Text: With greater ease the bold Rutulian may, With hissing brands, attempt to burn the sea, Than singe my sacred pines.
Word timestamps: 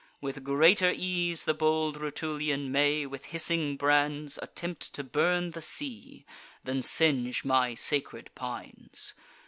With 0.19 0.43
greater 0.43 0.91
ease 0.91 1.45
the 1.45 1.53
bold 1.53 1.95
Rutulian 1.97 2.71
may, 2.71 3.05
With 3.05 3.25
hissing 3.25 3.77
brands, 3.77 4.39
attempt 4.41 4.95
to 4.95 5.03
burn 5.03 5.51
the 5.51 5.61
sea, 5.61 6.25
Than 6.63 6.81
singe 6.81 7.45
my 7.45 7.75
sacred 7.75 8.31
pines. 8.33 9.13